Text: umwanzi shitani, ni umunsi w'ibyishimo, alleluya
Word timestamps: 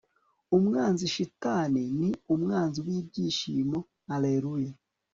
umwanzi 0.57 1.05
shitani, 1.13 1.83
ni 1.99 2.09
umunsi 2.33 2.77
w'ibyishimo, 2.85 3.77
alleluya 4.13 4.71